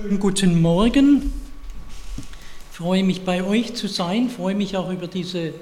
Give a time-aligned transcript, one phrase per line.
[0.00, 1.32] Schönen guten Morgen.
[2.70, 5.54] Ich freue mich bei euch zu sein, ich freue mich auch über diese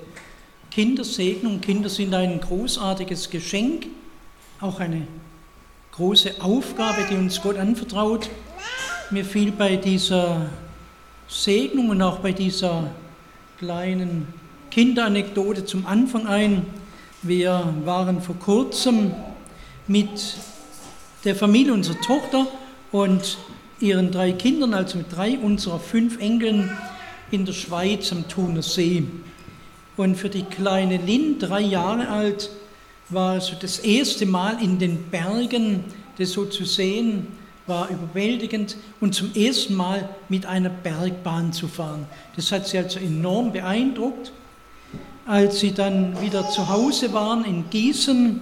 [0.70, 1.60] Kindersegnung.
[1.60, 3.86] Kinder sind ein großartiges Geschenk,
[4.60, 5.06] auch eine
[5.92, 8.28] große Aufgabe, die uns Gott anvertraut.
[9.10, 10.50] Mir fiel bei dieser
[11.28, 12.90] Segnung und auch bei dieser
[13.58, 14.26] kleinen
[14.70, 16.66] Kinderanekdote zum Anfang ein.
[17.22, 19.14] Wir waren vor kurzem
[19.86, 20.36] mit
[21.24, 22.46] der Familie unserer Tochter
[22.92, 23.38] und
[23.80, 26.70] ihren drei Kindern, also mit drei unserer fünf Enkeln,
[27.30, 29.04] in der Schweiz am Thuner See.
[29.96, 32.50] Und für die kleine Lynn, drei Jahre alt,
[33.08, 35.84] war so das erste Mal in den Bergen,
[36.18, 37.26] das so zu sehen,
[37.66, 42.06] war überwältigend und zum ersten Mal mit einer Bergbahn zu fahren.
[42.36, 44.32] Das hat sie also enorm beeindruckt.
[45.26, 48.40] Als sie dann wieder zu Hause waren in Gießen,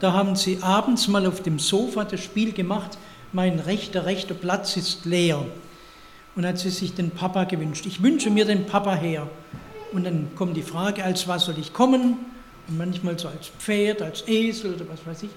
[0.00, 2.98] da haben sie abends mal auf dem Sofa das Spiel gemacht,
[3.32, 5.44] mein rechter, rechter Platz ist leer.
[6.34, 7.86] Und hat sie sich den Papa gewünscht.
[7.86, 9.26] Ich wünsche mir den Papa her.
[9.92, 12.18] Und dann kommt die Frage, als was soll ich kommen?
[12.68, 15.30] Und manchmal so als Pferd, als Esel oder was weiß ich.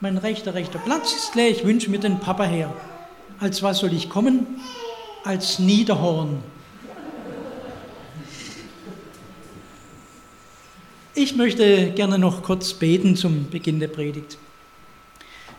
[0.00, 2.72] Mein rechter, rechter Platz ist leer, ich wünsche mir den Papa her.
[3.40, 4.46] Als was soll ich kommen?
[5.24, 6.42] Als Niederhorn.
[11.14, 14.38] Ich möchte gerne noch kurz beten zum Beginn der Predigt.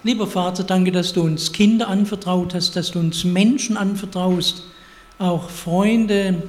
[0.01, 4.63] Lieber Vater, danke, dass du uns Kinder anvertraut hast, dass du uns Menschen anvertraust,
[5.17, 6.43] auch Freunde,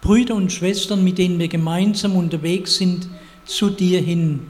[0.00, 3.08] Brüder und Schwestern, mit denen wir gemeinsam unterwegs sind,
[3.44, 4.46] zu dir hin,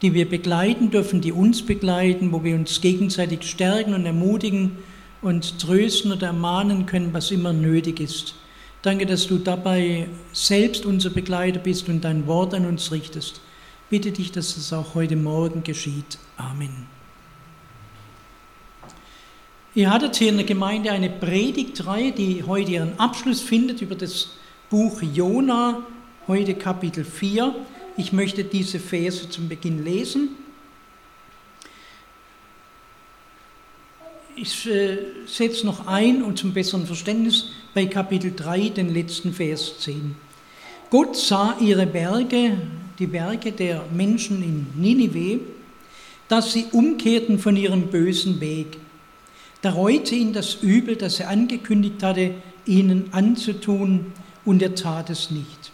[0.00, 4.78] die wir begleiten dürfen, die uns begleiten, wo wir uns gegenseitig stärken und ermutigen
[5.20, 8.34] und trösten oder ermahnen können, was immer nötig ist.
[8.80, 13.42] Danke, dass du dabei selbst unser Begleiter bist und dein Wort an uns richtest.
[13.90, 16.16] Bitte dich, dass es auch heute Morgen geschieht.
[16.38, 16.99] Amen.
[19.72, 24.30] Ihr hattet hier in der Gemeinde eine Predigtreihe, die heute ihren Abschluss findet über das
[24.68, 25.86] Buch Jona,
[26.26, 27.54] heute Kapitel 4.
[27.96, 30.30] Ich möchte diese Verse zum Beginn lesen.
[34.34, 39.78] Ich äh, setze noch ein und zum besseren Verständnis bei Kapitel 3 den letzten Vers
[39.78, 40.16] 10.
[40.90, 42.60] Gott sah ihre Werke,
[42.98, 45.38] die Werke der Menschen in Ninive,
[46.26, 48.78] dass sie umkehrten von ihrem bösen Weg
[49.62, 52.34] da reute ihn das Übel, das er angekündigt hatte,
[52.66, 54.12] ihnen anzutun,
[54.44, 55.70] und er tat es nicht.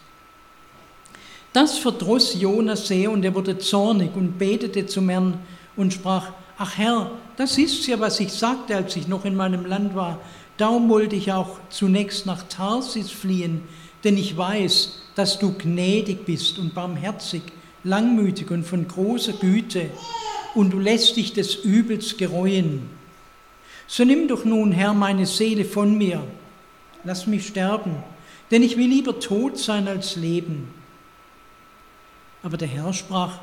[1.52, 5.38] Das verdross Jonas sehr und er wurde zornig und betete zum Herrn
[5.76, 9.64] und sprach, ach Herr, das ist ja, was ich sagte, als ich noch in meinem
[9.64, 10.20] Land war.
[10.56, 13.62] Darum wollte ich auch zunächst nach Tarsis fliehen,
[14.04, 17.42] denn ich weiß, dass du gnädig bist und barmherzig,
[17.84, 19.90] langmütig und von großer Güte,
[20.54, 22.88] und du lässt dich des Übels gereuen.
[23.88, 26.22] So nimm doch nun, Herr, meine Seele von mir,
[27.04, 27.96] lass mich sterben,
[28.50, 30.74] denn ich will lieber tot sein als leben.
[32.42, 33.38] Aber der Herr sprach,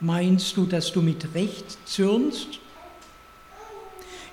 [0.00, 2.60] meinst du, dass du mit Recht zürnst?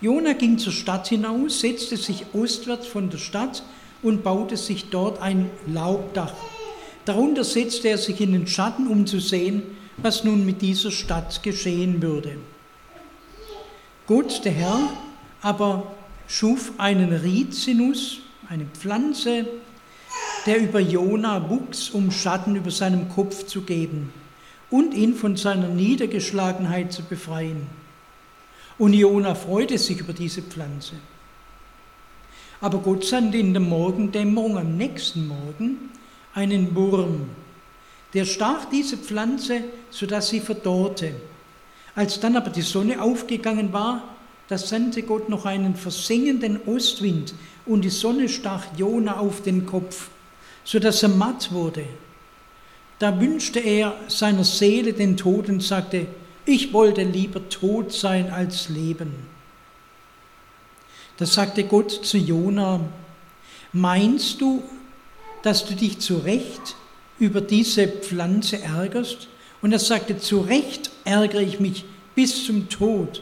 [0.02, 3.64] Jona ging zur Stadt hinaus, setzte sich ostwärts von der Stadt
[4.04, 6.34] und baute sich dort ein Laubdach.
[7.06, 9.64] Darunter setzte er sich in den Schatten, um zu sehen,
[9.98, 12.38] was nun mit dieser Stadt geschehen würde.
[14.06, 14.90] Gott, der Herr,
[15.42, 15.92] aber
[16.28, 19.48] schuf einen Rizinus, eine Pflanze,
[20.46, 24.14] der über Jona wuchs, um Schatten über seinem Kopf zu geben
[24.70, 27.68] und ihn von seiner Niedergeschlagenheit zu befreien.
[28.78, 30.96] Und Jona freute sich über diese Pflanze.
[32.62, 35.90] Aber Gott sandte in der Morgendämmerung am nächsten Morgen
[36.34, 37.30] einen Wurm,
[38.14, 41.14] der stach diese Pflanze, sodass sie verdorrte.
[41.94, 44.17] Als dann aber die Sonne aufgegangen war,
[44.48, 47.34] da sandte Gott noch einen versengenden Ostwind
[47.66, 50.10] und die Sonne stach Jona auf den Kopf,
[50.64, 51.86] so dass er matt wurde.
[53.00, 56.08] Da wünschte er seiner Seele den Tod und sagte,
[56.46, 59.14] ich wollte lieber tot sein als leben.
[61.18, 62.80] Da sagte Gott zu Jona,
[63.74, 64.64] meinst du,
[65.44, 66.76] dass du dich zu Recht
[67.20, 69.28] über diese Pflanze ärgerst?
[69.62, 71.86] Und er sagte, zu Recht ärgere ich mich
[72.16, 73.22] bis zum Tod.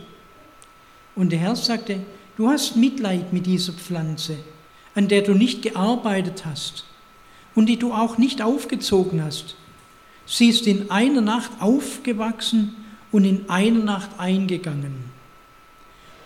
[1.15, 2.01] Und der Herr sagte,
[2.37, 4.37] du hast Mitleid mit dieser Pflanze,
[4.93, 6.85] an der du nicht gearbeitet hast
[7.55, 9.55] und die du auch nicht aufgezogen hast.
[10.25, 12.75] Sie ist in einer Nacht aufgewachsen
[13.11, 15.05] und in einer Nacht eingegangen.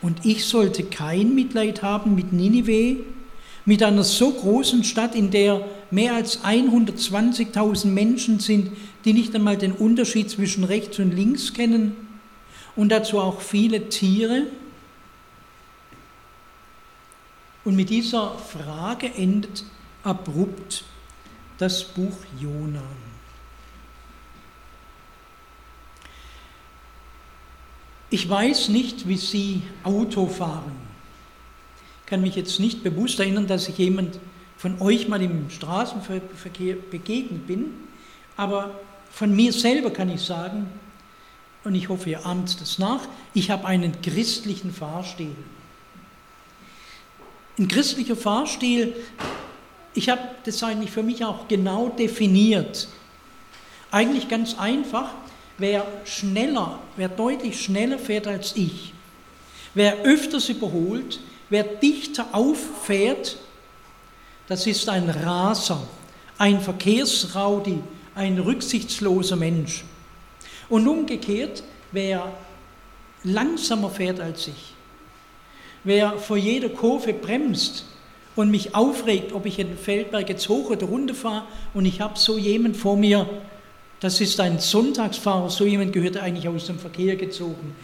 [0.01, 3.03] Und ich sollte kein Mitleid haben mit Ninive,
[3.65, 8.71] mit einer so großen Stadt, in der mehr als 120.000 Menschen sind,
[9.05, 11.95] die nicht einmal den Unterschied zwischen rechts und links kennen
[12.75, 14.43] und dazu auch viele Tiere.
[17.69, 19.63] Und mit dieser Frage endet
[20.01, 20.85] abrupt
[21.59, 22.81] das Buch Jona.
[28.09, 30.71] Ich weiß nicht, wie Sie Auto fahren.
[31.99, 34.19] Ich kann mich jetzt nicht bewusst erinnern, dass ich jemand
[34.57, 37.65] von euch mal im Straßenverkehr begegnet bin,
[38.35, 38.79] aber
[39.11, 40.71] von mir selber kann ich sagen,
[41.63, 43.01] und ich hoffe, ihr ahmt das nach,
[43.35, 45.35] ich habe einen christlichen Fahrstil.
[47.59, 48.95] Ein christlicher Fahrstil,
[49.93, 52.87] ich habe das eigentlich für mich auch genau definiert.
[53.91, 55.11] Eigentlich ganz einfach,
[55.57, 58.93] wer schneller, wer deutlich schneller fährt als ich,
[59.73, 61.19] wer öfters überholt,
[61.49, 63.35] wer dichter auffährt,
[64.47, 65.85] das ist ein Raser,
[66.37, 67.79] ein Verkehrsraudi,
[68.15, 69.83] ein rücksichtsloser Mensch.
[70.69, 72.31] Und umgekehrt, wer
[73.23, 74.75] langsamer fährt als ich,
[75.83, 77.85] wer vor jeder Kurve bremst
[78.35, 81.43] und mich aufregt, ob ich in den Feldberg jetzt hoch oder runter fahre
[81.73, 83.27] und ich habe so jemand vor mir,
[83.99, 87.75] das ist ein Sonntagsfahrer, so jemand gehört eigentlich aus dem Verkehr gezogen.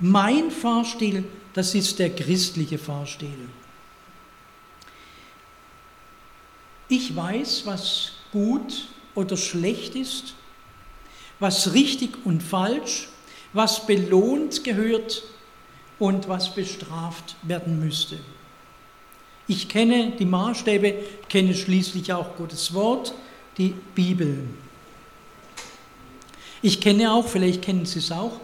[0.00, 1.24] Mein Fahrstil,
[1.54, 3.48] das ist der christliche Fahrstil.
[6.88, 10.34] Ich weiß, was gut oder schlecht ist,
[11.38, 13.08] was richtig und falsch,
[13.52, 15.22] was belohnt gehört
[16.00, 18.16] und was bestraft werden müsste.
[19.46, 20.94] Ich kenne die Maßstäbe,
[21.28, 23.14] kenne schließlich auch Gottes Wort,
[23.58, 24.44] die Bibel.
[26.62, 28.40] Ich kenne auch, vielleicht kennen Sie es auch,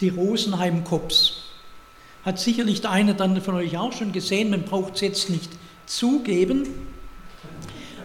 [0.00, 1.42] die Rosenheim-Cops.
[2.24, 5.50] Hat sicherlich der eine andere von euch auch schon gesehen, man braucht es jetzt nicht
[5.86, 6.68] zugeben.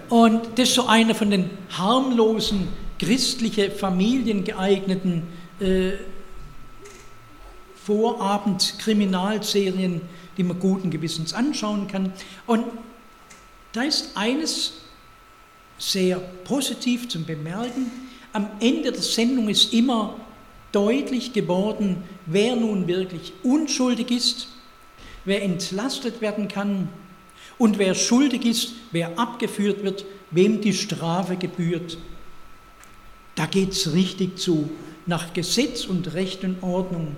[0.09, 2.67] Und das ist so eine von den harmlosen,
[2.97, 5.27] christliche Familien geeigneten
[5.59, 5.91] äh,
[7.89, 10.01] Vorabend-Kriminalserien,
[10.37, 12.13] die man guten Gewissens anschauen kann.
[12.45, 12.65] Und
[13.71, 14.73] da ist eines
[15.79, 17.89] sehr positiv zum Bemerken,
[18.31, 20.19] am Ende der Sendung ist immer
[20.71, 24.49] deutlich geworden, wer nun wirklich unschuldig ist,
[25.25, 26.89] wer entlastet werden kann
[27.57, 31.97] und wer schuldig ist, wer abgeführt wird, wem die Strafe gebührt.
[33.33, 34.69] Da geht es richtig zu,
[35.07, 37.17] nach Gesetz und Recht und Ordnung.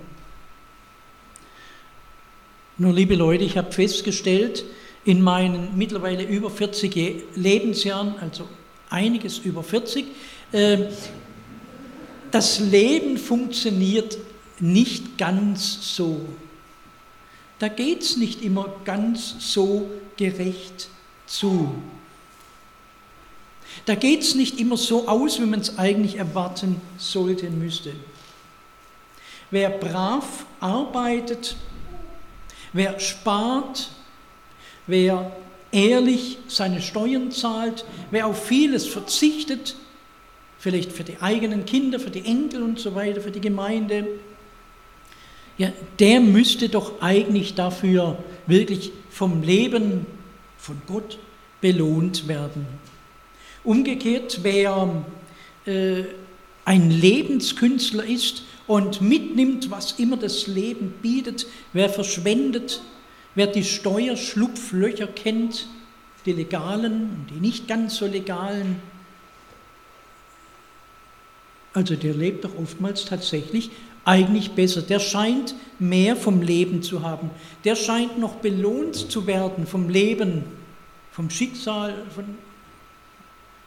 [2.78, 4.64] Nur liebe Leute, ich habe festgestellt,
[5.04, 8.48] in meinen mittlerweile über 40 Lebensjahren, also
[8.88, 10.06] einiges über 40,
[10.52, 10.86] ähm,
[12.30, 14.16] das Leben funktioniert
[14.58, 16.20] nicht ganz so.
[17.58, 20.88] Da geht es nicht immer ganz so gerecht
[21.26, 21.74] zu.
[23.86, 27.92] Da geht es nicht immer so aus, wie man es eigentlich erwarten sollte, müsste.
[29.50, 31.56] Wer brav arbeitet,
[32.72, 33.90] wer spart,
[34.86, 35.32] wer
[35.72, 39.76] ehrlich seine Steuern zahlt, wer auf vieles verzichtet,
[40.58, 44.06] vielleicht für die eigenen Kinder, für die Enkel und so weiter, für die Gemeinde.
[45.58, 50.06] Ja, der müsste doch eigentlich dafür wirklich vom Leben
[50.56, 51.18] von Gott
[51.60, 52.66] belohnt werden.
[53.64, 55.04] Umgekehrt, wer
[55.66, 56.04] äh,
[56.64, 62.80] ein Lebenskünstler ist und mitnimmt, was immer das Leben bietet, wer verschwendet,
[63.34, 65.66] wer die Steuerschlupflöcher kennt,
[66.24, 68.80] die legalen und die nicht ganz so legalen,
[71.74, 73.70] also der lebt doch oftmals tatsächlich
[74.06, 74.80] eigentlich besser.
[74.80, 77.28] Der scheint mehr vom Leben zu haben.
[77.66, 80.44] Der scheint noch belohnt zu werden vom Leben,
[81.10, 82.24] vom Schicksal, von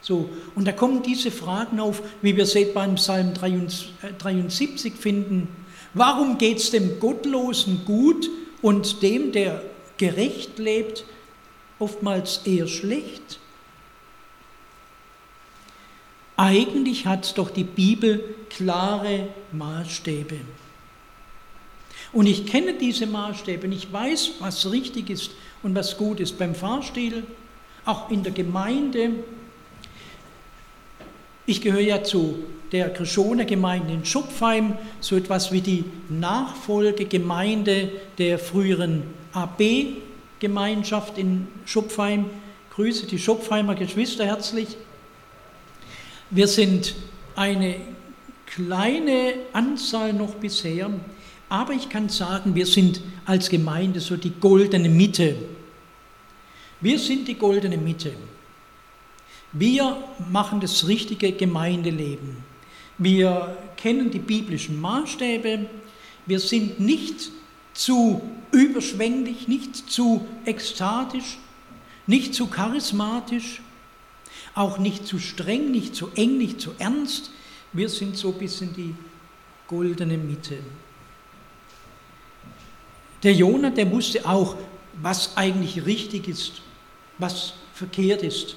[0.00, 0.28] so.
[0.54, 5.48] Und da kommen diese Fragen auf, wie wir es beim Psalm 73 finden.
[5.94, 8.28] Warum geht es dem Gottlosen gut
[8.62, 9.62] und dem, der
[9.96, 11.04] gerecht lebt,
[11.78, 13.40] oftmals eher schlecht?
[16.36, 20.36] Eigentlich hat doch die Bibel klare Maßstäbe.
[22.12, 25.30] Und ich kenne diese Maßstäbe und ich weiß, was richtig ist
[25.62, 27.24] und was gut ist beim Fahrstil,
[27.84, 29.10] auch in der Gemeinde.
[31.48, 32.40] Ich gehöre ja zu
[32.72, 37.88] der Krischoner Gemeinde in Schupfheim, so etwas wie die Nachfolgegemeinde
[38.18, 42.24] der früheren AB-Gemeinschaft in Schupfheim.
[42.74, 44.76] Grüße die Schupfheimer Geschwister herzlich.
[46.30, 46.96] Wir sind
[47.36, 47.76] eine
[48.46, 50.90] kleine Anzahl noch bisher,
[51.48, 55.36] aber ich kann sagen, wir sind als Gemeinde so die goldene Mitte.
[56.80, 58.10] Wir sind die goldene Mitte.
[59.58, 62.44] Wir machen das richtige Gemeindeleben.
[62.98, 65.66] Wir kennen die biblischen Maßstäbe.
[66.26, 67.30] Wir sind nicht
[67.72, 68.20] zu
[68.52, 71.38] überschwänglich, nicht zu ekstatisch,
[72.06, 73.62] nicht zu charismatisch,
[74.54, 77.30] auch nicht zu streng, nicht zu eng, nicht zu ernst.
[77.72, 78.94] Wir sind so bis in die
[79.66, 80.58] goldene Mitte.
[83.22, 84.54] Der Jonah, der wusste auch,
[85.00, 86.60] was eigentlich richtig ist,
[87.16, 88.56] was verkehrt ist.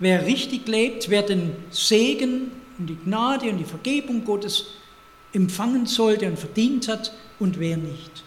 [0.00, 4.66] Wer richtig lebt, wer den Segen und die Gnade und die Vergebung Gottes
[5.32, 8.24] empfangen sollte und verdient hat und wer nicht.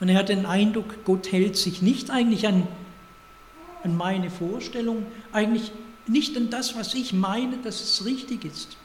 [0.00, 2.68] Und er hat den Eindruck, Gott hält sich nicht eigentlich an,
[3.82, 5.72] an meine Vorstellung, eigentlich
[6.06, 8.76] nicht an das, was ich meine, dass es richtig ist.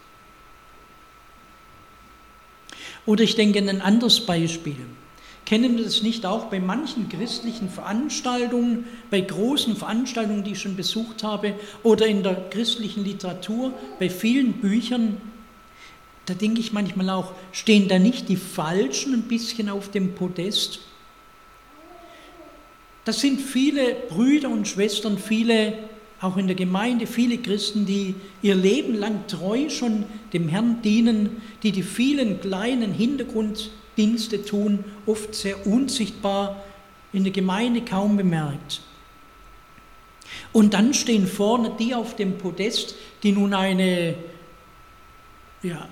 [3.06, 4.78] Oder ich denke an ein anderes Beispiel.
[5.46, 10.76] Kennen wir das nicht auch bei manchen christlichen Veranstaltungen, bei großen Veranstaltungen, die ich schon
[10.76, 15.18] besucht habe, oder in der christlichen Literatur, bei vielen Büchern?
[16.28, 20.82] Da denke ich manchmal auch, stehen da nicht die Falschen ein bisschen auf dem Podest?
[23.06, 25.74] Das sind viele Brüder und Schwestern, viele
[26.22, 30.04] auch in der Gemeinde, viele Christen, die ihr Leben lang treu schon
[30.34, 32.94] dem Herrn dienen, die die vielen kleinen
[34.00, 36.64] Hintergrunddienste tun, oft sehr unsichtbar,
[37.12, 38.82] in der Gemeinde kaum bemerkt.
[40.54, 44.16] Und dann stehen vorne die auf dem Podest, die nun eine
[45.64, 45.90] ja,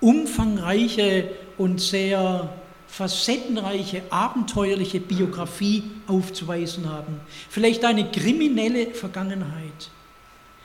[0.00, 2.52] umfangreiche und sehr
[2.86, 7.20] facettenreiche, abenteuerliche Biografie aufzuweisen haben.
[7.50, 9.90] Vielleicht eine kriminelle Vergangenheit,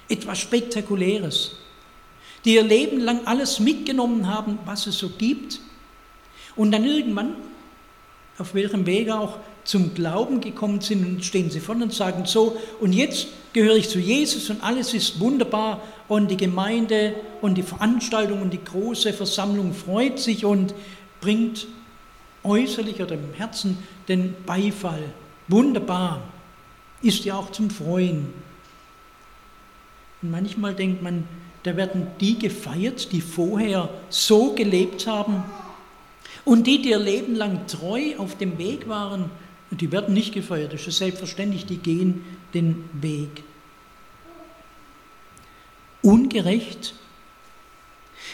[0.07, 1.57] etwas Spektakuläres,
[2.45, 5.59] die ihr Leben lang alles mitgenommen haben, was es so gibt,
[6.55, 7.35] und dann irgendwann,
[8.37, 12.57] auf welchem Weg auch, zum Glauben gekommen sind und stehen sie vorne und sagen so,
[12.81, 17.63] und jetzt gehöre ich zu Jesus und alles ist wunderbar und die Gemeinde und die
[17.63, 20.73] Veranstaltung und die große Versammlung freut sich und
[21.21, 21.67] bringt
[22.43, 25.03] äußerlich oder im Herzen den Beifall.
[25.47, 26.21] Wunderbar.
[27.01, 28.33] Ist ja auch zum Freuen.
[30.21, 31.27] Und manchmal denkt man,
[31.63, 35.43] da werden die gefeiert, die vorher so gelebt haben.
[36.45, 39.29] Und die, die ihr Leben lang treu auf dem Weg waren,
[39.71, 40.73] die werden nicht gefeiert.
[40.73, 42.23] Das ist selbstverständlich, die gehen
[42.53, 43.43] den Weg.
[46.01, 46.93] Ungerecht.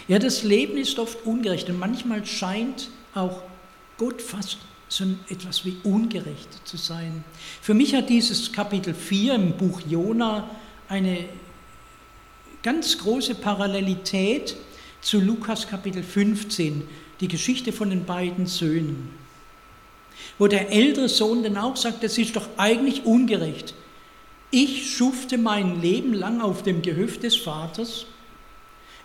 [0.08, 3.44] Ja, das Leben ist oft ungerecht und manchmal scheint auch
[3.98, 7.24] Gott fast so etwas wie ungerecht zu sein.
[7.62, 10.50] Für mich hat dieses Kapitel 4 im Buch Jona
[10.88, 11.26] eine
[12.64, 14.56] ganz große Parallelität
[15.02, 16.88] zu Lukas Kapitel 15,
[17.20, 19.10] die Geschichte von den beiden Söhnen.
[20.38, 23.74] Wo der ältere Sohn dann auch sagt, das ist doch eigentlich ungerecht.
[24.52, 28.06] Ich schufte mein Leben lang auf dem Gehöft des Vaters.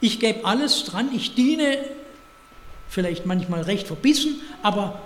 [0.00, 1.78] Ich gebe alles dran, ich diene
[2.88, 5.02] vielleicht manchmal recht verbissen, aber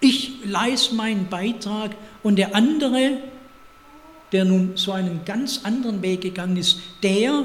[0.00, 3.18] ich leiste meinen Beitrag und der andere,
[4.32, 7.44] der nun so einen ganz anderen Weg gegangen ist, der,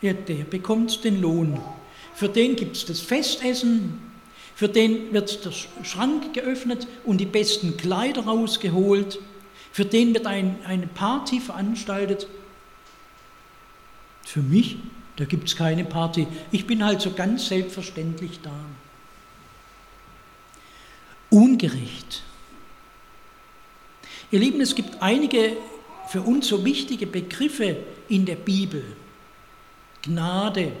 [0.00, 1.60] ja, der bekommt den Lohn.
[2.14, 4.00] Für den gibt es das Festessen,
[4.54, 5.52] für den wird der
[5.84, 9.18] Schrank geöffnet und die besten Kleider rausgeholt,
[9.72, 12.28] für den wird ein, eine Party veranstaltet.
[14.24, 14.76] Für mich,
[15.16, 16.26] da gibt es keine Party.
[16.52, 18.54] Ich bin halt so ganz selbstverständlich da
[21.30, 22.22] ungerecht.
[24.30, 25.56] Ihr Lieben, es gibt einige
[26.08, 27.76] für uns so wichtige Begriffe
[28.08, 28.84] in der Bibel.
[30.02, 30.72] Gnade,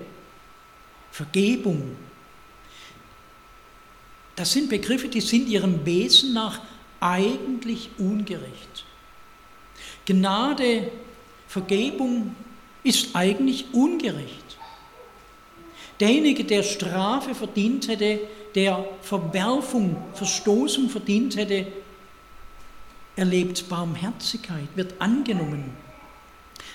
[1.10, 1.96] Vergebung.
[4.36, 6.60] Das sind Begriffe, die sind ihrem Wesen nach
[7.00, 8.84] eigentlich ungerecht.
[10.06, 10.90] Gnade,
[11.46, 12.34] Vergebung
[12.82, 14.58] ist eigentlich ungerecht.
[16.00, 18.20] Derjenige, der Strafe verdient hätte,
[18.54, 21.66] der Verwerfung, Verstoßung verdient hätte,
[23.16, 25.83] erlebt Barmherzigkeit, wird angenommen.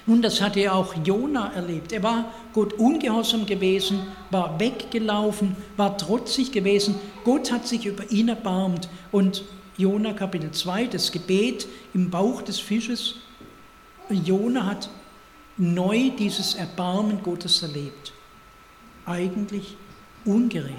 [0.06, 1.91] Nun, das hatte auch Jona erlebt.
[1.91, 4.01] Er war Gott ungehorsam gewesen,
[4.32, 6.96] war weggelaufen, war trotzig gewesen.
[7.24, 8.89] Gott hat sich über ihn erbarmt.
[9.12, 9.44] Und
[9.77, 13.15] Jona Kapitel 2, das Gebet im Bauch des Fisches.
[14.10, 14.89] Jona hat
[15.58, 18.13] neu dieses Erbarmen Gottes erlebt.
[19.06, 19.75] Eigentlich
[20.25, 20.75] ungerecht.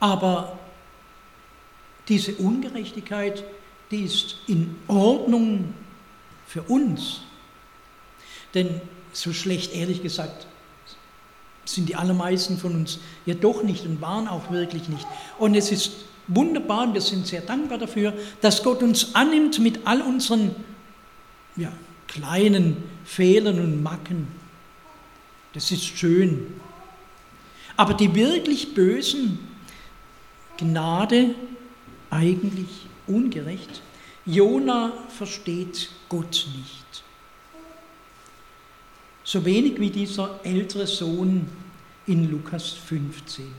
[0.00, 0.58] Aber
[2.08, 3.44] diese Ungerechtigkeit,
[3.90, 5.74] die ist in Ordnung
[6.48, 7.20] für uns.
[8.54, 8.80] Denn
[9.12, 10.46] so schlecht, ehrlich gesagt,
[11.64, 15.06] sind die allermeisten von uns ja doch nicht und waren auch wirklich nicht.
[15.38, 15.92] Und es ist
[16.26, 20.56] wunderbar und wir sind sehr dankbar dafür, dass Gott uns annimmt mit all unseren
[21.56, 21.70] ja,
[22.06, 24.28] kleinen Fehlern und Macken.
[25.52, 26.46] Das ist schön.
[27.76, 29.38] Aber die wirklich Bösen,
[30.56, 31.34] Gnade
[32.10, 33.82] eigentlich ungerecht.
[34.28, 37.02] Jona versteht Gott nicht.
[39.24, 41.48] So wenig wie dieser ältere Sohn
[42.06, 43.50] in Lukas 15.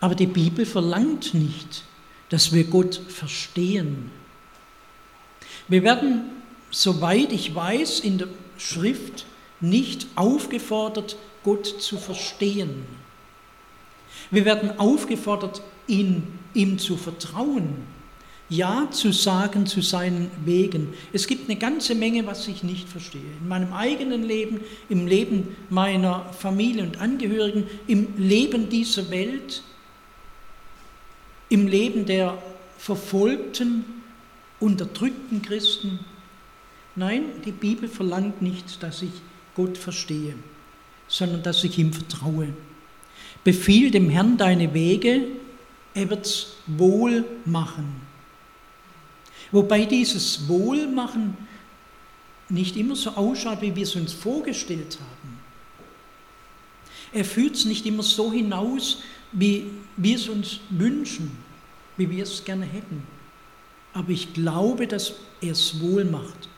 [0.00, 1.82] Aber die Bibel verlangt nicht,
[2.28, 4.12] dass wir Gott verstehen.
[5.66, 6.30] Wir werden,
[6.70, 9.26] soweit ich weiß, in der Schrift
[9.58, 12.86] nicht aufgefordert, Gott zu verstehen.
[14.30, 15.60] Wir werden aufgefordert,
[15.90, 16.22] ihn,
[16.54, 18.00] ihm zu vertrauen,
[18.48, 20.94] Ja zu sagen zu seinen Wegen.
[21.12, 23.20] Es gibt eine ganze Menge, was ich nicht verstehe.
[23.40, 29.62] In meinem eigenen Leben, im Leben meiner Familie und Angehörigen, im Leben dieser Welt,
[31.48, 32.38] im Leben der
[32.78, 33.84] verfolgten,
[34.58, 36.00] unterdrückten Christen.
[36.96, 39.12] Nein, die Bibel verlangt nicht, dass ich
[39.54, 40.34] Gott verstehe,
[41.06, 42.48] sondern dass ich ihm vertraue.
[43.44, 45.26] Befiehl dem Herrn deine Wege,
[45.94, 48.00] er wird es wohl machen.
[49.52, 51.36] Wobei dieses Wohlmachen
[52.48, 55.38] nicht immer so ausschaut, wie wir es uns vorgestellt haben.
[57.12, 59.66] Er führt es nicht immer so hinaus, wie
[59.96, 61.36] wir es uns wünschen,
[61.96, 63.02] wie wir es gerne hätten.
[63.92, 66.48] Aber ich glaube, dass er es wohl macht.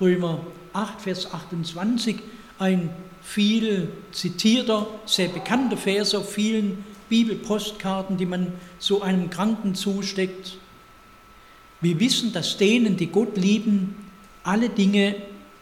[0.00, 2.16] Römer 8, Vers 28,
[2.58, 2.90] ein
[3.22, 10.56] viel zitierter, sehr bekannter Vers auf vielen Bibelpostkarten, die man so einem Kranken zusteckt.
[11.82, 13.94] Wir wissen, dass denen, die Gott lieben,
[14.42, 15.16] alle Dinge,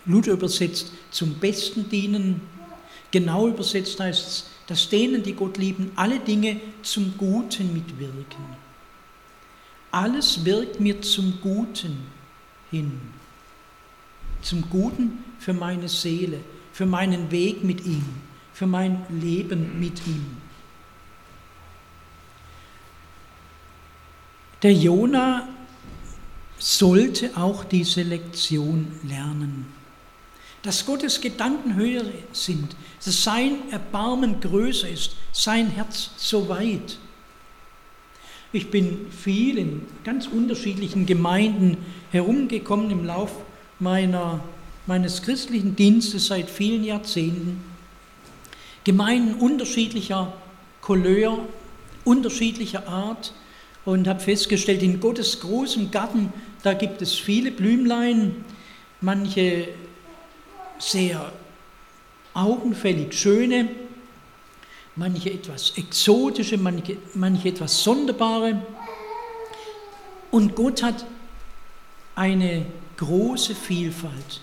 [0.06, 2.40] Luther übersetzt, zum Besten dienen.
[3.10, 8.44] Genau übersetzt heißt es, dass denen, die Gott lieben, alle Dinge zum Guten mitwirken.
[9.90, 12.06] Alles wirkt mir zum Guten
[12.70, 13.00] hin.
[14.42, 16.40] Zum Guten für meine Seele,
[16.72, 18.04] für meinen Weg mit ihm,
[18.52, 20.47] für mein Leben mit ihm.
[24.62, 25.48] Der Jona
[26.59, 29.66] sollte auch diese Lektion lernen.
[30.62, 36.98] Dass Gottes Gedanken höher sind, dass sein Erbarmen größer ist, sein Herz so weit.
[38.50, 41.76] Ich bin viel in ganz unterschiedlichen Gemeinden
[42.11, 43.30] herumgekommen im Lauf
[43.78, 44.42] meiner,
[44.87, 47.62] meines christlichen Dienstes seit vielen Jahrzehnten.
[48.83, 50.33] Gemeinden unterschiedlicher
[50.80, 51.38] Couleur,
[52.04, 53.33] unterschiedlicher Art
[53.88, 56.31] und habe festgestellt, in Gottes großem Garten,
[56.62, 58.44] da gibt es viele Blümlein,
[59.01, 59.68] manche
[60.79, 61.33] sehr
[62.35, 63.70] augenfällig schöne,
[64.94, 68.61] manche etwas exotische, manche, manche etwas sonderbare.
[70.31, 71.07] Und Gott hat
[72.14, 72.66] eine
[72.98, 74.42] große Vielfalt.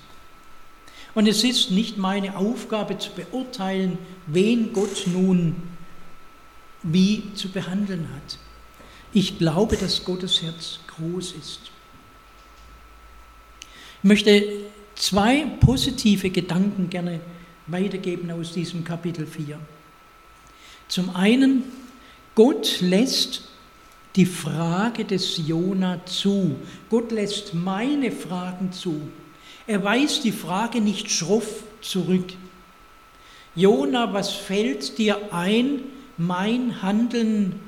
[1.14, 5.56] Und es ist nicht meine Aufgabe zu beurteilen, wen Gott nun
[6.82, 8.40] wie zu behandeln hat.
[9.16, 11.62] Ich glaube, dass Gottes Herz groß ist.
[14.00, 14.44] Ich möchte
[14.96, 17.22] zwei positive Gedanken gerne
[17.68, 19.58] weitergeben aus diesem Kapitel 4.
[20.90, 21.64] Zum einen,
[22.36, 23.48] Gott lässt
[24.18, 26.58] die Frage des Jona zu.
[26.90, 29.00] Gott lässt meine Fragen zu.
[29.66, 32.34] Er weist die Frage nicht schroff zurück.
[33.56, 35.84] Jona, was fällt dir ein,
[36.18, 37.62] mein Handeln,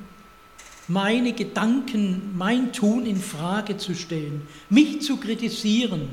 [0.88, 6.08] meine Gedanken, mein Tun in Frage zu stellen, mich zu kritisieren?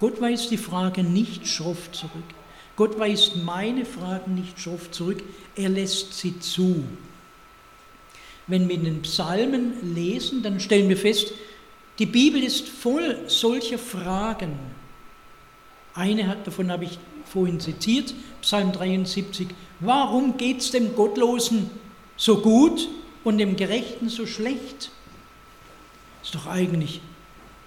[0.00, 2.24] Gott weist die Frage nicht schroff zurück.
[2.74, 5.22] Gott weist meine Fragen nicht schroff zurück,
[5.54, 6.82] er lässt sie zu.
[8.46, 11.32] Wenn wir den Psalmen lesen, dann stellen wir fest,
[11.98, 14.58] die Bibel ist voll solcher Fragen.
[15.94, 19.48] Eine davon habe ich vorhin zitiert, Psalm 73.
[19.80, 21.70] Warum geht es dem Gottlosen
[22.16, 22.88] so gut
[23.24, 24.90] und dem Gerechten so schlecht?
[26.22, 27.00] Ist doch eigentlich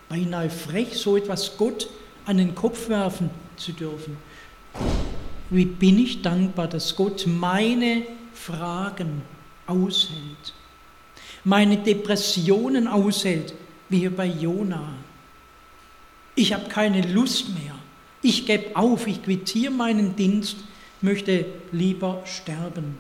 [0.10, 1.88] beinahe frech, so etwas Gott
[2.26, 4.18] an den Kopf werfen zu dürfen.
[5.50, 9.22] Wie bin ich dankbar, dass Gott meine Fragen
[9.68, 10.54] aushält,
[11.44, 13.54] meine Depressionen aushält,
[13.90, 14.94] wie hier bei Jona.
[16.36, 17.76] Ich habe keine Lust mehr.
[18.22, 20.58] Ich gebe auf, ich quittiere meinen Dienst,
[21.02, 22.98] möchte lieber sterben.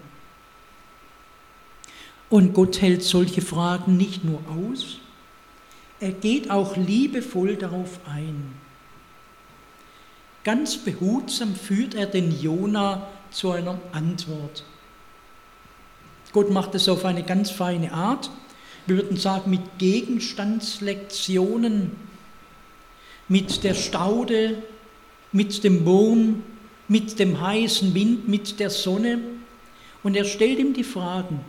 [2.29, 4.99] Und Gott hält solche Fragen nicht nur aus,
[5.99, 8.53] er geht auch liebevoll darauf ein.
[10.43, 14.65] Ganz behutsam führt er den Jona zu einer Antwort.
[16.33, 18.29] Gott macht es auf eine ganz feine Art.
[18.85, 21.91] Wir würden sagen, mit Gegenstandslektionen,
[23.29, 24.61] mit der Staude,
[25.31, 26.43] mit dem Wurm,
[26.89, 29.21] mit dem heißen Wind, mit der Sonne.
[30.03, 31.39] Und er stellt ihm die Fragen,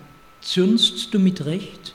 [0.45, 1.95] zürnst du mit Recht?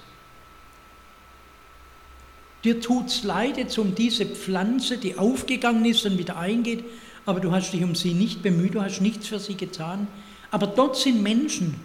[2.64, 6.84] Dir tut's leid jetzt um diese Pflanze, die aufgegangen ist und wieder eingeht,
[7.26, 10.08] aber du hast dich um sie nicht bemüht, du hast nichts für sie getan.
[10.52, 11.76] Aber dort sind Menschen,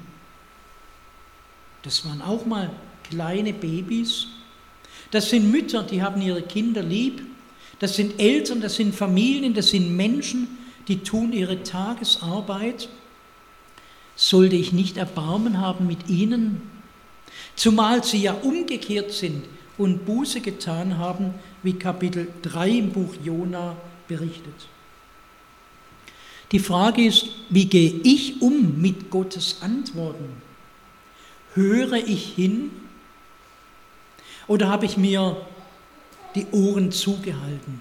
[1.82, 2.70] das waren auch mal
[3.08, 4.26] kleine Babys,
[5.10, 7.22] das sind Mütter, die haben ihre Kinder lieb,
[7.78, 12.88] das sind Eltern, das sind Familien, das sind Menschen, die tun ihre Tagesarbeit.
[14.16, 16.62] Sollte ich nicht Erbarmen haben mit ihnen?
[17.56, 19.44] Zumal sie ja umgekehrt sind
[19.76, 24.68] und Buße getan haben, wie Kapitel 3 im Buch Jona berichtet.
[26.52, 30.42] Die Frage ist, wie gehe ich um mit Gottes Antworten?
[31.54, 32.70] Höre ich hin
[34.46, 35.36] oder habe ich mir
[36.34, 37.80] die Ohren zugehalten?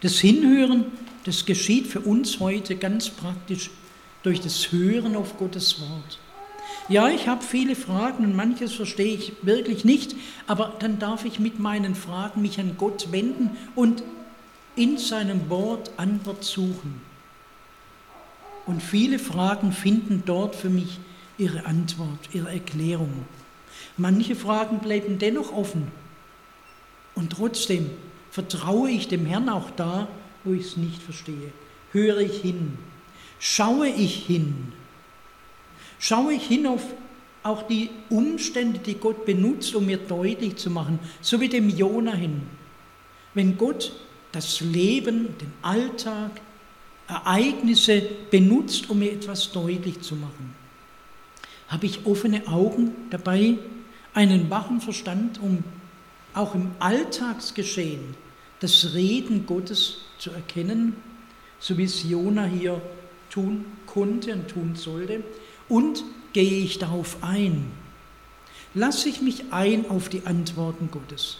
[0.00, 0.86] Das Hinhören,
[1.24, 3.70] das geschieht für uns heute ganz praktisch
[4.22, 6.18] durch das Hören auf Gottes Wort.
[6.88, 11.38] Ja, ich habe viele Fragen und manches verstehe ich wirklich nicht, aber dann darf ich
[11.38, 14.02] mit meinen Fragen mich an Gott wenden und
[14.76, 17.00] in seinem Wort Antwort suchen.
[18.66, 20.98] Und viele Fragen finden dort für mich
[21.38, 23.24] ihre Antwort, ihre Erklärung.
[23.96, 25.88] Manche Fragen bleiben dennoch offen.
[27.14, 27.90] Und trotzdem
[28.30, 30.08] vertraue ich dem Herrn auch da,
[30.44, 31.52] wo ich es nicht verstehe.
[31.92, 32.78] Höre ich hin,
[33.40, 34.72] schaue ich hin
[36.00, 36.82] schaue ich hin auf
[37.42, 42.12] auch die Umstände, die Gott benutzt, um mir deutlich zu machen, so wie dem Jona
[42.12, 42.42] hin.
[43.32, 43.92] Wenn Gott
[44.32, 46.32] das Leben, den Alltag,
[47.08, 50.54] Ereignisse benutzt, um mir etwas deutlich zu machen,
[51.68, 53.56] habe ich offene Augen dabei,
[54.12, 55.64] einen wachen Verstand, um
[56.34, 58.14] auch im Alltagsgeschehen
[58.60, 60.94] das Reden Gottes zu erkennen,
[61.58, 62.82] so wie es Jona hier
[63.30, 65.24] tun konnte und tun sollte.
[65.68, 67.70] Und gehe ich darauf ein?
[68.74, 71.38] Lasse ich mich ein auf die Antworten Gottes?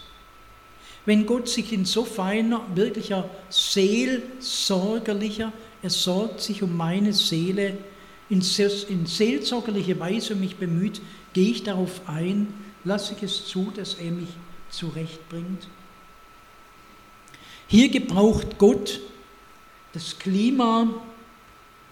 [1.05, 5.51] Wenn Gott sich in so feiner, wirklicher seelsorgerlicher,
[5.81, 7.77] er sorgt sich um meine Seele,
[8.29, 8.43] in,
[8.89, 11.01] in seelsorgerliche Weise mich bemüht,
[11.33, 14.29] gehe ich darauf ein, lasse ich es zu, dass er mich
[14.69, 15.67] zurechtbringt?
[17.67, 19.01] Hier gebraucht Gott
[19.93, 20.89] das Klima,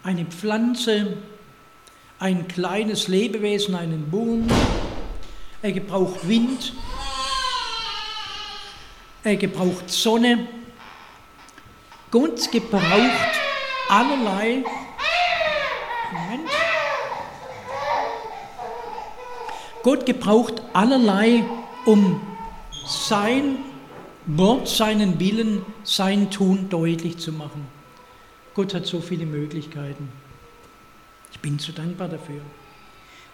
[0.02, 1.16] eine Pflanze,
[2.18, 4.48] ein kleines Lebewesen, einen Wurm.
[5.62, 6.72] Er gebraucht Wind.
[9.22, 10.46] Er gebraucht Sonne.
[12.10, 13.40] Gott gebraucht
[13.88, 14.64] allerlei.
[16.12, 16.50] Moment.
[19.82, 21.44] Gott gebraucht allerlei,
[21.84, 22.20] um
[22.86, 23.58] sein
[24.26, 27.79] Wort, seinen Willen, sein Tun deutlich zu machen.
[28.60, 30.10] Gott hat so viele Möglichkeiten.
[31.32, 32.42] Ich bin zu dankbar dafür.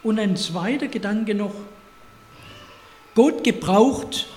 [0.04, 1.52] Und ein zweiter Gedanke noch.
[3.16, 4.28] Gott gebraucht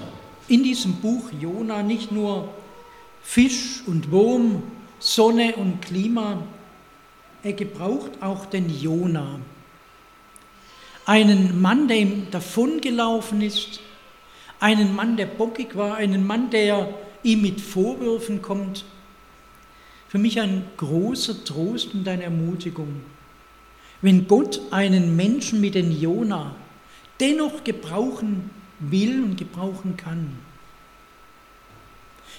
[0.48, 2.50] in diesem Buch Jona nicht nur
[3.22, 4.64] Fisch und Wurm,
[4.98, 6.42] Sonne und Klima,
[7.44, 9.40] er gebraucht auch den Jona.
[11.06, 13.80] Einen Mann, der ihm davongelaufen ist,
[14.60, 18.86] einen Mann, der bockig war, einen Mann, der ihm mit Vorwürfen kommt.
[20.10, 23.02] Für mich ein großer Trost und eine Ermutigung.
[24.02, 26.56] Wenn Gott einen Menschen mit den Jona
[27.20, 30.40] dennoch gebrauchen will und gebrauchen kann,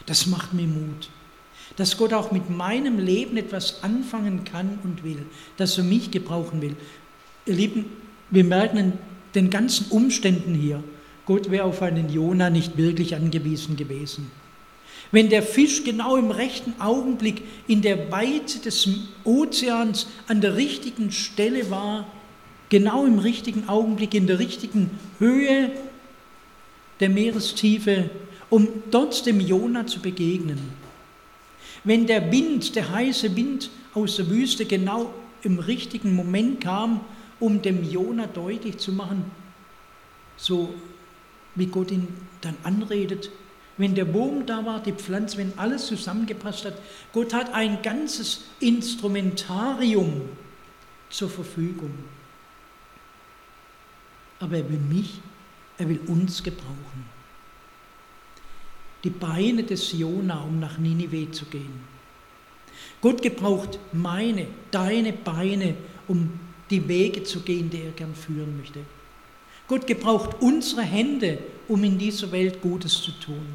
[0.07, 1.11] das macht mir Mut.
[1.77, 5.25] Dass Gott auch mit meinem Leben etwas anfangen kann und will,
[5.57, 6.75] dass er mich gebrauchen will.
[7.47, 7.85] Ihr Lieben,
[8.31, 8.93] wir merken in
[9.37, 10.83] den ganzen Umständen hier,
[11.25, 14.33] Gott wäre auf einen Jona nicht wirklich angewiesen gewesen.
[15.13, 18.89] Wenn der Fisch genau im rechten Augenblick in der Weite des
[19.25, 22.07] Ozeans an der richtigen Stelle war,
[22.69, 25.73] genau im richtigen Augenblick, in der richtigen Höhe
[27.01, 28.11] der Meerestiefe,
[28.51, 30.59] um dort dem Jona zu begegnen.
[31.83, 37.01] Wenn der Wind, der heiße Wind aus der Wüste genau im richtigen Moment kam,
[37.41, 39.25] um dem Jona deutlich zu machen,
[40.37, 40.75] so
[41.55, 42.07] wie Gott ihn
[42.43, 43.31] dann anredet,
[43.81, 46.75] wenn der Wurm da war, die Pflanze, wenn alles zusammengepasst hat.
[47.15, 50.21] Gott hat ein ganzes Instrumentarium
[51.09, 51.95] zur Verfügung.
[54.39, 55.21] Aber er will mich,
[55.79, 57.07] er will uns gebrauchen.
[59.03, 61.83] Die Beine des Jona, um nach Ninive zu gehen.
[63.01, 65.75] Gott gebraucht meine, deine Beine,
[66.07, 66.39] um
[66.69, 68.81] die Wege zu gehen, die er gern führen möchte.
[69.69, 71.39] Gott gebraucht unsere Hände,
[71.71, 73.47] um in dieser Welt Gutes zu tun.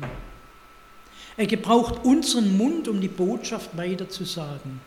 [1.35, 4.79] Er gebraucht unseren Mund, um die Botschaft weiterzusagen.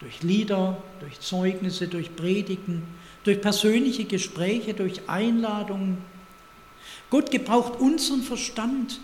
[0.00, 2.84] durch Lieder, durch Zeugnisse, durch Predigen,
[3.24, 5.98] durch persönliche Gespräche, durch Einladungen.
[7.10, 9.00] Gott gebraucht unseren Verstand,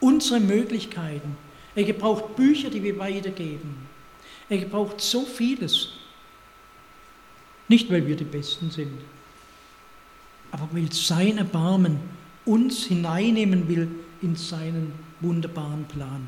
[0.00, 1.36] unsere Möglichkeiten.
[1.74, 3.88] Er gebraucht Bücher, die wir weitergeben.
[4.50, 5.92] Er gebraucht so vieles.
[7.68, 9.00] Nicht, weil wir die Besten sind,
[10.50, 11.98] aber weil sein Erbarmen
[12.44, 13.88] uns hineinnehmen will
[14.20, 16.26] in seinen wunderbaren Plan.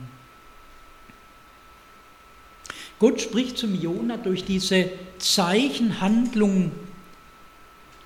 [2.99, 6.73] Gott spricht zum Jona durch diese Zeichenhandlung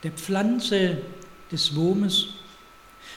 [0.03, 0.99] der Pflanze
[1.53, 2.29] des Wurmes.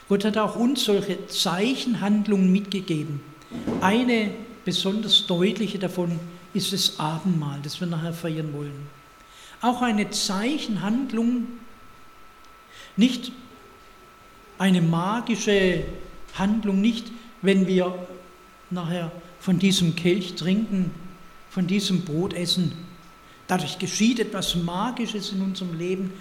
[0.09, 3.21] Gott hat auch uns solche Zeichenhandlungen mitgegeben.
[3.79, 4.31] Eine
[4.65, 6.19] besonders deutliche davon
[6.53, 8.87] ist das Abendmahl, das wir nachher feiern wollen.
[9.61, 11.47] Auch eine Zeichenhandlung,
[12.97, 13.31] nicht
[14.61, 15.83] eine magische
[16.35, 17.95] Handlung, nicht wenn wir
[18.69, 20.91] nachher von diesem Kelch trinken,
[21.49, 22.71] von diesem Brot essen.
[23.47, 26.13] Dadurch geschieht etwas Magisches in unserem Leben,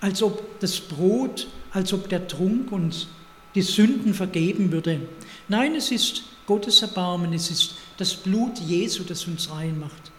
[0.00, 3.06] als ob das Brot, als ob der Trunk uns
[3.54, 5.00] die Sünden vergeben würde.
[5.46, 10.10] Nein, es ist Gottes Erbarmen, es ist das Blut Jesu, das uns rein macht.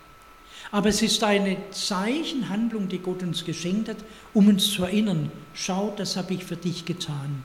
[0.71, 3.97] Aber es ist eine Zeichenhandlung, die Gott uns geschenkt hat,
[4.33, 7.43] um uns zu erinnern, schau, das habe ich für dich getan.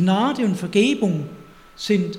[0.00, 1.28] Gnade und Vergebung
[1.76, 2.18] sind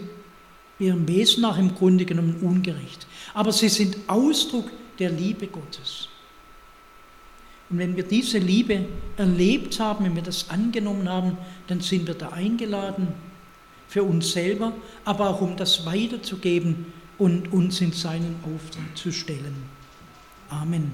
[0.80, 3.06] ihrem Wesen nach im Grunde genommen ungerecht.
[3.34, 6.08] Aber sie sind Ausdruck der Liebe Gottes.
[7.70, 8.86] Und wenn wir diese Liebe
[9.18, 11.38] erlebt haben, wenn wir das angenommen haben,
[11.68, 13.10] dann sind wir da eingeladen
[13.88, 14.74] für uns selber,
[15.06, 19.56] aber auch um das weiterzugeben und uns in seinen Auftrag zu stellen.
[20.50, 20.94] Amen.